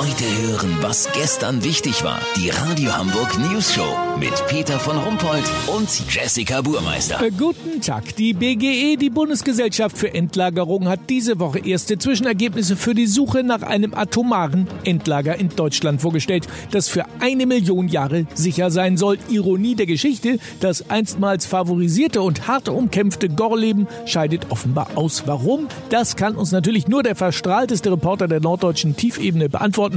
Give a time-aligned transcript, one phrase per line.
[0.00, 2.20] Heute hören, was gestern wichtig war.
[2.34, 3.84] Die Radio Hamburg News Show
[4.18, 7.22] mit Peter von Rumpold und Jessica Burmeister.
[7.22, 8.16] Äh, guten Tag.
[8.16, 13.60] Die BGE, die Bundesgesellschaft für Endlagerung, hat diese Woche erste Zwischenergebnisse für die Suche nach
[13.60, 19.18] einem atomaren Endlager in Deutschland vorgestellt, das für eine Million Jahre sicher sein soll.
[19.28, 25.24] Ironie der Geschichte, das einstmals favorisierte und hart umkämpfte Gorleben scheidet offenbar aus.
[25.26, 25.66] Warum?
[25.90, 29.89] Das kann uns natürlich nur der verstrahlteste Reporter der norddeutschen Tiefebene beantworten.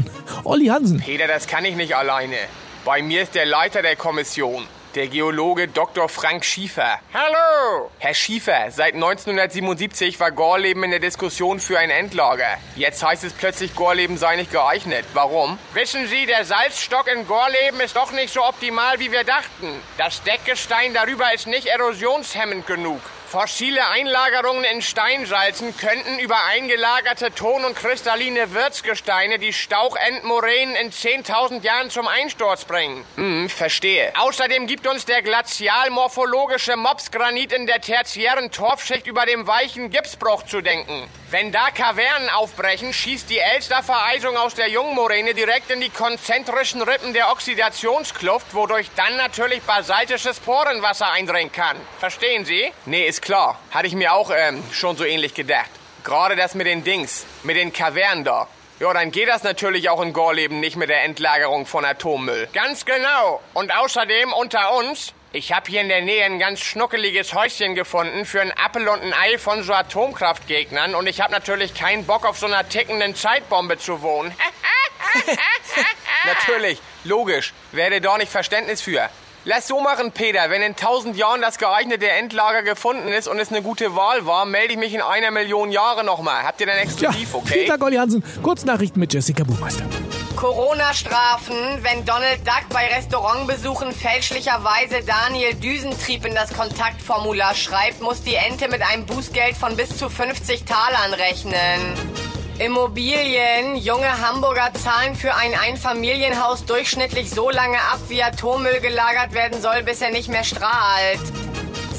[0.44, 1.00] Olli Hansen.
[1.00, 2.38] Peter, das kann ich nicht alleine.
[2.86, 6.10] Bei mir ist der Leiter der Kommission, der Geologe Dr.
[6.10, 7.00] Frank Schiefer.
[7.14, 7.90] Hallo!
[8.00, 12.58] Herr Schiefer, seit 1977 war Gorleben in der Diskussion für ein Endlager.
[12.76, 15.06] Jetzt heißt es plötzlich, Gorleben sei nicht geeignet.
[15.14, 15.58] Warum?
[15.74, 19.80] Wissen Sie, der Salzstock in Gorleben ist doch nicht so optimal, wie wir dachten.
[19.98, 23.00] Das Deckgestein darüber ist nicht erosionshemmend genug.
[23.34, 31.64] Fossile Einlagerungen in Steinsalzen könnten über eingelagerte Ton- und kristalline Wirtsgesteine die Stauchendmoränen in 10.000
[31.64, 33.04] Jahren zum Einsturz bringen.
[33.16, 34.14] Hm, verstehe.
[34.20, 40.62] Außerdem gibt uns der glazialmorphologische Mopsgranit in der tertiären Torfschicht über dem weichen Gipsbruch zu
[40.62, 41.10] denken.
[41.32, 47.14] Wenn da Kavernen aufbrechen, schießt die Elstervereisung aus der Jungmoräne direkt in die konzentrischen Rippen
[47.14, 51.78] der Oxidationskluft, wodurch dann natürlich basaltisches Porenwasser eindringen kann.
[51.98, 52.72] Verstehen Sie?
[52.86, 53.60] Nee, ist klar.
[53.72, 55.70] Hatte ich mir auch ähm, schon so ähnlich gedacht.
[56.04, 58.48] Gerade das mit den Dings, mit den Kavernen da.
[58.80, 62.50] Ja, dann geht das natürlich auch in Gorleben nicht mit der Endlagerung von Atommüll.
[62.54, 63.42] Ganz genau.
[63.54, 68.26] Und außerdem unter uns, ich habe hier in der Nähe ein ganz schnuckeliges Häuschen gefunden
[68.26, 72.26] für ein Appel und ein Ei von so Atomkraftgegnern und ich habe natürlich keinen Bock
[72.26, 74.36] auf so einer tickenden Zeitbombe zu wohnen.
[76.26, 77.54] natürlich, logisch.
[77.72, 79.10] Werde da nicht Verständnis für.
[79.46, 80.50] Lass so machen, Peter.
[80.50, 84.46] Wenn in tausend Jahren das geeignete Endlager gefunden ist und es eine gute Wahl war,
[84.46, 86.44] melde ich mich in einer Million Jahre nochmal.
[86.44, 87.54] Habt ihr dann exklusiv, ja, okay?
[87.54, 88.24] Vielen Dank, Olli Hansen.
[88.42, 89.84] Kurznachrichten mit Jessica Buchmeister.
[90.38, 98.36] Corona-Strafen, wenn Donald Duck bei Restaurantbesuchen fälschlicherweise Daniel Düsentrieb in das Kontaktformular schreibt, muss die
[98.36, 102.23] Ente mit einem Bußgeld von bis zu 50 Talern rechnen.
[102.60, 103.76] Immobilien.
[103.78, 109.84] Junge Hamburger zahlen für ein Einfamilienhaus durchschnittlich so lange ab, wie Atommüll gelagert werden soll,
[109.84, 111.20] bis er nicht mehr strahlt.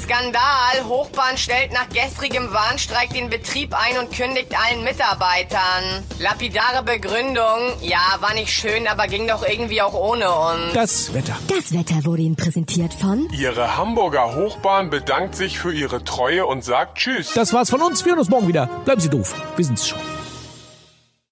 [0.05, 0.85] Skandal.
[0.87, 6.03] Hochbahn stellt nach gestrigem Warnstreik den Betrieb ein und kündigt allen Mitarbeitern.
[6.19, 7.73] Lapidare Begründung.
[7.81, 10.73] Ja, war nicht schön, aber ging doch irgendwie auch ohne uns.
[10.73, 11.35] Das Wetter.
[11.47, 16.63] Das Wetter wurde Ihnen präsentiert von Ihre Hamburger Hochbahn bedankt sich für Ihre Treue und
[16.63, 17.33] sagt Tschüss.
[17.33, 18.05] Das war's von uns.
[18.05, 18.67] Wir hören uns morgen wieder.
[18.85, 19.33] Bleiben Sie doof.
[19.55, 19.99] Wir sind's schon.